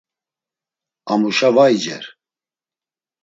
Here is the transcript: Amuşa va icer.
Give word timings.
Amuşa 1.11 1.49
va 1.55 1.65
icer. 1.75 2.05